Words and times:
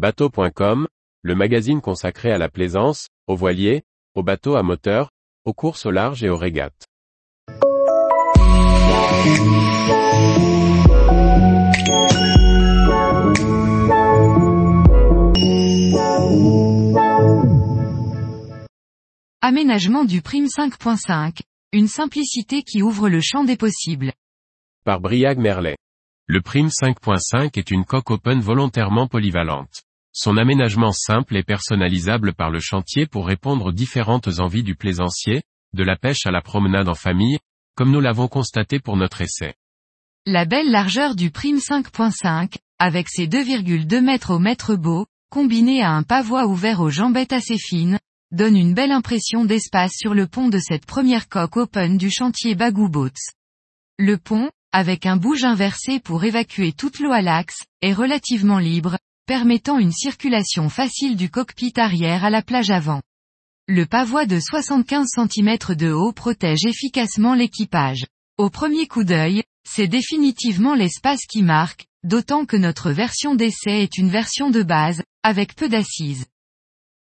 Bateau.com, 0.00 0.88
le 1.20 1.34
magazine 1.34 1.82
consacré 1.82 2.32
à 2.32 2.38
la 2.38 2.48
plaisance, 2.48 3.08
aux 3.26 3.36
voiliers, 3.36 3.82
aux 4.14 4.22
bateaux 4.22 4.54
à 4.54 4.62
moteur, 4.62 5.10
aux 5.44 5.52
courses 5.52 5.84
au 5.84 5.90
large 5.90 6.24
et 6.24 6.30
aux 6.30 6.38
régates. 6.38 6.86
Aménagement 19.42 20.06
du 20.06 20.22
prime 20.22 20.46
5.5, 20.46 21.42
une 21.74 21.88
simplicité 21.88 22.62
qui 22.62 22.80
ouvre 22.80 23.10
le 23.10 23.20
champ 23.20 23.44
des 23.44 23.58
possibles. 23.58 24.14
Par 24.82 25.02
Briag 25.02 25.36
Merlet. 25.38 25.76
Le 26.26 26.40
Prime 26.40 26.68
5.5 26.68 27.58
est 27.58 27.70
une 27.70 27.84
coque 27.84 28.10
open 28.10 28.40
volontairement 28.40 29.06
polyvalente. 29.06 29.82
Son 30.12 30.36
aménagement 30.36 30.90
simple 30.90 31.36
et 31.36 31.44
personnalisable 31.44 32.34
par 32.34 32.50
le 32.50 32.58
chantier 32.58 33.06
pour 33.06 33.26
répondre 33.26 33.66
aux 33.66 33.72
différentes 33.72 34.40
envies 34.40 34.64
du 34.64 34.74
plaisancier, 34.74 35.42
de 35.72 35.84
la 35.84 35.96
pêche 35.96 36.26
à 36.26 36.32
la 36.32 36.42
promenade 36.42 36.88
en 36.88 36.94
famille, 36.94 37.38
comme 37.76 37.92
nous 37.92 38.00
l'avons 38.00 38.26
constaté 38.26 38.80
pour 38.80 38.96
notre 38.96 39.20
essai. 39.20 39.54
La 40.26 40.44
belle 40.44 40.70
largeur 40.70 41.14
du 41.14 41.30
Prime 41.30 41.58
5.5, 41.58 42.56
avec 42.78 43.08
ses 43.08 43.28
2,2 43.28 44.00
mètres 44.00 44.34
au 44.34 44.38
mètre 44.40 44.74
beau, 44.74 45.06
combiné 45.30 45.82
à 45.82 45.92
un 45.92 46.02
pavois 46.02 46.46
ouvert 46.46 46.80
aux 46.80 46.90
jambettes 46.90 47.32
assez 47.32 47.56
fines, 47.56 47.98
donne 48.32 48.56
une 48.56 48.74
belle 48.74 48.92
impression 48.92 49.44
d'espace 49.44 49.92
sur 49.94 50.12
le 50.12 50.26
pont 50.26 50.48
de 50.48 50.58
cette 50.58 50.86
première 50.86 51.28
coque 51.28 51.56
open 51.56 51.96
du 51.98 52.10
chantier 52.10 52.56
Bagou 52.56 52.88
Boats. 52.88 53.10
Le 53.98 54.18
pont, 54.18 54.50
avec 54.72 55.06
un 55.06 55.16
bouge 55.16 55.44
inversé 55.44 56.00
pour 56.00 56.24
évacuer 56.24 56.72
toute 56.72 56.98
l'eau 56.98 57.12
à 57.12 57.22
l'axe, 57.22 57.62
est 57.80 57.92
relativement 57.92 58.58
libre, 58.58 58.98
permettant 59.30 59.78
une 59.78 59.92
circulation 59.92 60.68
facile 60.68 61.14
du 61.14 61.30
cockpit 61.30 61.72
arrière 61.76 62.24
à 62.24 62.30
la 62.30 62.42
plage 62.42 62.70
avant. 62.70 63.00
Le 63.68 63.86
pavois 63.86 64.26
de 64.26 64.40
75 64.40 65.06
cm 65.06 65.56
de 65.76 65.92
haut 65.92 66.10
protège 66.10 66.64
efficacement 66.64 67.34
l'équipage. 67.34 68.04
Au 68.38 68.50
premier 68.50 68.88
coup 68.88 69.04
d'œil, 69.04 69.44
c'est 69.64 69.86
définitivement 69.86 70.74
l'espace 70.74 71.26
qui 71.30 71.42
marque, 71.42 71.86
d'autant 72.02 72.44
que 72.44 72.56
notre 72.56 72.90
version 72.90 73.36
d'essai 73.36 73.84
est 73.84 73.98
une 73.98 74.10
version 74.10 74.50
de 74.50 74.64
base, 74.64 75.00
avec 75.22 75.54
peu 75.54 75.68
d'assises. 75.68 76.26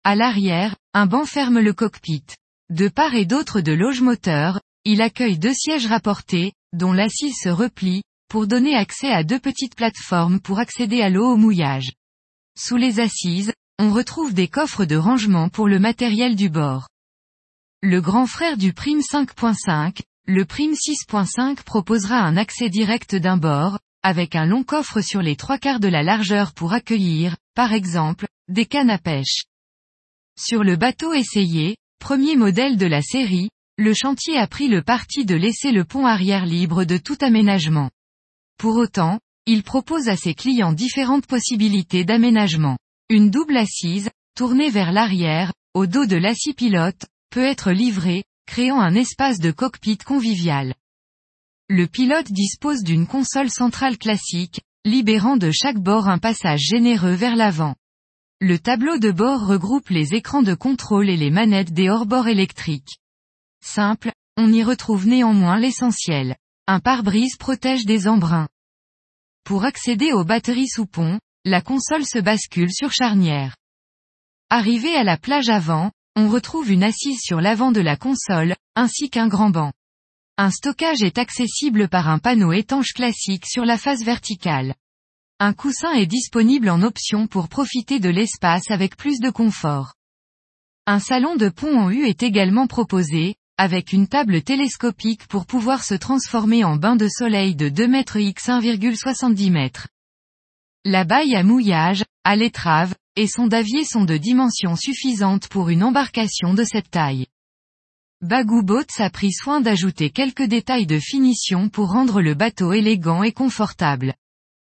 À 0.05 0.15
l'arrière, 0.15 0.77
un 0.93 1.07
banc 1.07 1.25
ferme 1.25 1.59
le 1.59 1.73
cockpit. 1.73 2.23
De 2.69 2.87
part 2.87 3.13
et 3.13 3.25
d'autre 3.25 3.59
de 3.59 3.73
loge 3.73 3.99
moteur, 3.99 4.61
il 4.85 5.01
accueille 5.01 5.37
deux 5.37 5.53
sièges 5.53 5.87
rapportés, 5.87 6.53
dont 6.71 6.93
l'assise 6.93 7.35
se 7.43 7.49
replie, 7.49 8.03
pour 8.29 8.47
donner 8.47 8.73
accès 8.73 9.11
à 9.11 9.25
deux 9.25 9.39
petites 9.39 9.75
plateformes 9.75 10.39
pour 10.39 10.59
accéder 10.59 11.01
à 11.01 11.09
l'eau 11.09 11.29
au 11.29 11.35
mouillage. 11.35 11.91
Sous 12.57 12.77
les 12.77 13.01
assises, 13.01 13.51
on 13.79 13.91
retrouve 13.91 14.33
des 14.33 14.47
coffres 14.47 14.85
de 14.85 14.95
rangement 14.95 15.49
pour 15.49 15.67
le 15.67 15.77
matériel 15.77 16.37
du 16.37 16.49
bord. 16.49 16.87
Le 17.81 17.99
grand 17.99 18.27
frère 18.27 18.55
du 18.55 18.71
Prime 18.71 19.01
5.5, 19.01 19.99
le 20.25 20.45
Prime 20.45 20.71
6.5 20.71 21.63
proposera 21.63 22.19
un 22.19 22.37
accès 22.37 22.69
direct 22.69 23.13
d'un 23.13 23.35
bord, 23.35 23.79
avec 24.03 24.35
un 24.35 24.45
long 24.45 24.63
coffre 24.63 25.01
sur 25.01 25.21
les 25.21 25.35
trois 25.35 25.57
quarts 25.57 25.81
de 25.81 25.89
la 25.89 26.01
largeur 26.01 26.53
pour 26.53 26.71
accueillir, 26.71 27.35
par 27.55 27.73
exemple, 27.73 28.25
des 28.47 28.65
cannes 28.65 28.89
à 28.89 28.99
pêche. 28.99 29.43
Sur 30.39 30.63
le 30.63 30.77
bateau 30.77 31.13
essayé, 31.13 31.75
premier 31.99 32.37
modèle 32.37 32.77
de 32.77 32.85
la 32.85 33.01
série, 33.01 33.49
le 33.77 33.93
chantier 33.93 34.37
a 34.37 34.47
pris 34.47 34.69
le 34.69 34.81
parti 34.81 35.25
de 35.25 35.35
laisser 35.35 35.73
le 35.73 35.83
pont 35.83 36.05
arrière 36.05 36.45
libre 36.45 36.85
de 36.85 36.97
tout 36.97 37.17
aménagement. 37.19 37.91
Pour 38.57 38.77
autant, 38.77 39.19
il 39.45 39.63
propose 39.63 40.09
à 40.09 40.17
ses 40.17 40.33
clients 40.33 40.73
différentes 40.73 41.27
possibilités 41.27 42.03
d'aménagement. 42.03 42.77
Une 43.09 43.29
double 43.29 43.57
assise, 43.57 44.09
tournée 44.35 44.69
vers 44.69 44.91
l'arrière, 44.91 45.53
au 45.73 45.85
dos 45.85 46.05
de 46.05 46.15
l'assis 46.15 46.53
pilote, 46.53 47.05
peut 47.29 47.43
être 47.43 47.71
livrée, 47.71 48.23
créant 48.47 48.79
un 48.79 48.95
espace 48.95 49.39
de 49.39 49.51
cockpit 49.51 49.97
convivial. 49.97 50.73
Le 51.69 51.87
pilote 51.87 52.31
dispose 52.31 52.83
d'une 52.83 53.07
console 53.07 53.49
centrale 53.49 53.97
classique, 53.97 54.61
libérant 54.85 55.37
de 55.37 55.51
chaque 55.51 55.79
bord 55.79 56.07
un 56.07 56.19
passage 56.19 56.61
généreux 56.61 57.13
vers 57.13 57.35
l'avant. 57.35 57.75
Le 58.39 58.59
tableau 58.59 58.97
de 58.97 59.11
bord 59.11 59.47
regroupe 59.47 59.89
les 59.89 60.13
écrans 60.13 60.43
de 60.43 60.53
contrôle 60.53 61.09
et 61.09 61.17
les 61.17 61.31
manettes 61.31 61.73
des 61.73 61.89
hors-bords 61.89 62.27
électriques. 62.27 62.99
Simple, 63.63 64.11
on 64.37 64.51
y 64.51 64.63
retrouve 64.63 65.07
néanmoins 65.07 65.59
l'essentiel. 65.59 66.35
Un 66.67 66.79
pare-brise 66.79 67.37
protège 67.37 67.85
des 67.85 68.07
embruns. 68.07 68.47
Pour 69.45 69.63
accéder 69.63 70.11
aux 70.11 70.23
batteries 70.23 70.67
sous 70.67 70.87
pont, 70.87 71.19
la 71.45 71.61
console 71.61 72.03
se 72.03 72.17
bascule 72.17 72.73
sur 72.73 72.91
charnière. 72.91 73.55
Arrivé 74.49 74.95
à 74.95 75.03
la 75.03 75.17
plage 75.17 75.49
avant, 75.49 75.91
on 76.15 76.29
retrouve 76.29 76.71
une 76.71 76.81
assise 76.81 77.19
sur 77.21 77.41
l'avant 77.41 77.71
de 77.71 77.79
la 77.79 77.95
console, 77.95 78.55
ainsi 78.75 79.11
qu'un 79.11 79.27
grand 79.27 79.51
banc. 79.51 79.71
Un 80.37 80.49
stockage 80.49 81.03
est 81.03 81.19
accessible 81.19 81.89
par 81.89 82.09
un 82.09 82.17
panneau 82.17 82.53
étanche 82.53 82.93
classique 82.93 83.45
sur 83.45 83.65
la 83.65 83.77
face 83.77 84.01
verticale. 84.01 84.73
Un 85.39 85.53
coussin 85.53 85.93
est 85.93 86.07
disponible 86.07 86.67
en 86.71 86.81
option 86.81 87.27
pour 87.27 87.47
profiter 87.47 87.99
de 87.99 88.09
l'espace 88.09 88.71
avec 88.71 88.97
plus 88.97 89.19
de 89.19 89.29
confort. 89.29 89.93
Un 90.87 90.99
salon 90.99 91.35
de 91.35 91.49
pont 91.49 91.77
en 91.77 91.91
U 91.91 92.07
est 92.07 92.23
également 92.23 92.65
proposé, 92.65 93.35
avec 93.57 93.93
une 93.93 94.07
table 94.07 94.41
télescopique 94.41 95.27
pour 95.27 95.45
pouvoir 95.45 95.83
se 95.83 95.95
transformer 95.95 96.63
en 96.63 96.75
bain 96.75 96.95
de 96.95 97.07
soleil 97.07 97.55
de 97.55 97.69
2 97.69 97.87
mètres 97.87 98.17
x 98.17 98.47
1,70 98.47 99.55
m. 99.55 99.69
La 100.83 101.03
baille 101.03 101.35
à 101.35 101.43
mouillage, 101.43 102.03
à 102.23 102.35
l'étrave, 102.35 102.95
et 103.15 103.27
son 103.27 103.47
davier 103.47 103.85
sont 103.85 104.03
de 104.03 104.17
dimensions 104.17 104.75
suffisantes 104.75 105.47
pour 105.47 105.69
une 105.69 105.83
embarcation 105.83 106.53
de 106.53 106.63
cette 106.63 106.91
taille. 106.91 107.27
Bagou 108.21 108.61
Boats 108.61 108.83
a 108.97 109.09
pris 109.09 109.31
soin 109.31 109.61
d'ajouter 109.61 110.09
quelques 110.09 110.43
détails 110.43 110.85
de 110.85 110.99
finition 110.99 111.69
pour 111.69 111.91
rendre 111.91 112.21
le 112.21 112.33
bateau 112.33 112.73
élégant 112.73 113.23
et 113.23 113.31
confortable. 113.31 114.15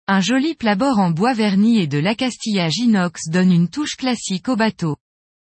Un 0.06 0.20
joli 0.20 0.54
plat-bord 0.54 0.98
en 0.98 1.10
bois 1.10 1.32
verni 1.32 1.78
et 1.78 1.86
de 1.86 1.98
l'accastillage 1.98 2.76
inox 2.76 3.30
donne 3.30 3.52
une 3.52 3.68
touche 3.68 3.96
classique 3.96 4.48
au 4.50 4.56
bateau. 4.56 4.96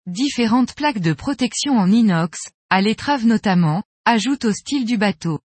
Différentes 0.06 0.74
plaques 0.74 1.00
de 1.00 1.12
protection 1.12 1.76
en 1.76 1.90
inox, 1.92 2.38
à 2.70 2.80
l'étrave 2.80 3.24
notamment, 3.26 3.82
ajoute 4.04 4.44
au 4.44 4.52
style 4.52 4.84
du 4.84 4.98
bateau. 4.98 5.40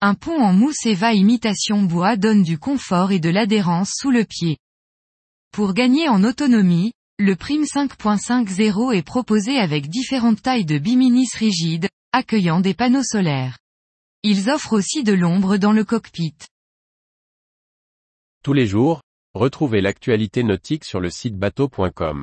Un 0.00 0.14
pont 0.14 0.40
en 0.40 0.52
mousse 0.52 0.86
Eva 0.86 1.12
imitation 1.12 1.82
bois 1.82 2.16
donne 2.16 2.42
du 2.42 2.58
confort 2.58 3.10
et 3.10 3.18
de 3.18 3.30
l'adhérence 3.30 3.92
sous 3.96 4.10
le 4.10 4.24
pied. 4.24 4.58
Pour 5.52 5.74
gagner 5.74 6.08
en 6.08 6.22
autonomie, 6.22 6.92
le 7.18 7.34
Prime 7.34 7.64
5.50 7.64 8.94
est 8.94 9.02
proposé 9.02 9.58
avec 9.58 9.88
différentes 9.88 10.40
tailles 10.40 10.64
de 10.64 10.78
biminis 10.78 11.28
rigides, 11.34 11.88
accueillant 12.12 12.60
des 12.60 12.74
panneaux 12.74 13.02
solaires. 13.02 13.58
Ils 14.22 14.50
offrent 14.50 14.74
aussi 14.74 15.02
de 15.02 15.12
l'ombre 15.12 15.56
dans 15.56 15.72
le 15.72 15.84
cockpit. 15.84 16.36
Tous 18.44 18.52
les 18.52 18.66
jours, 18.66 19.02
retrouvez 19.34 19.80
l'actualité 19.80 20.44
nautique 20.44 20.84
sur 20.84 21.00
le 21.00 21.10
site 21.10 21.36
bateau.com. 21.36 22.22